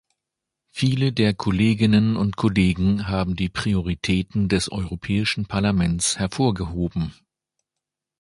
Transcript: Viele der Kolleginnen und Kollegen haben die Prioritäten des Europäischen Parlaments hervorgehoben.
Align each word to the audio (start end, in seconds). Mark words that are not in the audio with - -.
Viele 0.71 1.13
der 1.13 1.35
Kolleginnen 1.35 2.15
und 2.17 2.35
Kollegen 2.35 3.07
haben 3.07 3.35
die 3.35 3.49
Prioritäten 3.49 4.49
des 4.49 4.71
Europäischen 4.71 5.45
Parlaments 5.45 6.17
hervorgehoben. 6.17 7.13